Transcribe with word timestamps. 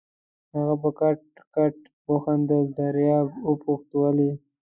هغه 0.53 0.75
په 0.81 0.89
کټ 0.99 1.19
کټ 1.55 1.75
وخندل، 2.11 2.63
دریاب 2.77 3.27
وپوښت: 3.47 3.89
ولې؟ 3.99 4.31